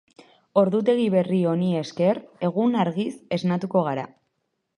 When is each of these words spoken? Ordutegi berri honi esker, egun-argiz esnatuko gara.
Ordutegi 0.61 1.03
berri 1.15 1.41
honi 1.51 1.67
esker, 1.81 2.21
egun-argiz 2.49 3.11
esnatuko 3.39 3.85
gara. 3.91 4.09